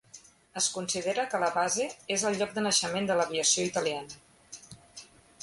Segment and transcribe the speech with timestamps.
[0.61, 4.77] Es considera que la base és el lloc de naixement de l'aviació italiana.